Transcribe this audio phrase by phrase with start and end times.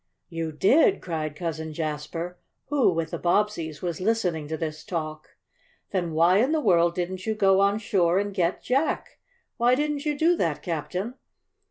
[0.29, 5.37] "You did!" cried Cousin Jasper, who, with the Bobbseys, was listening to this talk.
[5.91, 9.19] "Then why in the world didn't you go on shore and get Jack?
[9.57, 11.19] Why didn't you do that, Captain?"